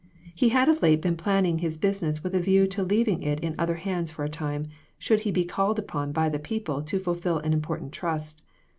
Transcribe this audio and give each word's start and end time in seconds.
He 0.33 0.49
had 0.49 0.67
of 0.67 0.81
late 0.81 0.99
been 0.99 1.15
planning 1.15 1.59
his 1.59 1.77
business 1.77 2.23
with 2.23 2.33
a 2.33 2.39
view 2.39 2.65
tc 2.65 2.89
leaving 2.89 3.21
it 3.21 3.39
in 3.41 3.53
other 3.59 3.75
hands 3.75 4.09
for 4.09 4.25
a 4.25 4.29
time, 4.29 4.65
should 4.97 5.19
he 5.19 5.29
be 5.31 5.45
called 5.45 5.77
upon 5.77 6.11
by 6.11 6.27
the 6.27 6.39
people 6.39 6.81
to 6.81 6.97
fulfill 6.97 7.37
an 7.37 7.53
important 7.53 7.91
trust. 7.91 8.41